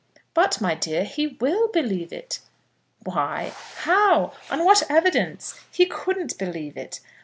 "But, 0.33 0.59
my 0.59 0.73
dear, 0.73 1.03
he 1.03 1.27
will 1.27 1.67
believe 1.67 2.11
it." 2.11 2.39
"Why? 3.03 3.53
How? 3.81 4.33
On 4.49 4.65
what 4.65 4.81
evidence? 4.89 5.59
He 5.71 5.85
couldn't 5.85 6.39
believe 6.39 6.75
it. 6.75 7.01